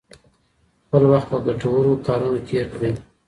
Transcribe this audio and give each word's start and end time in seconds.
خپل 0.85 1.03
وخت 1.11 1.27
په 1.31 1.37
ګټورو 1.47 1.91
کارونو 2.05 2.37
تیر 2.47 2.65
کړئ. 2.73 2.91